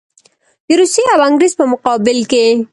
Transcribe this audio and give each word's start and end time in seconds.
د 0.67 0.69
روسیې 0.79 1.03
او 1.13 1.19
انګرېز 1.27 1.53
په 1.59 1.65
مقابل 1.71 2.19
کې. 2.31 2.45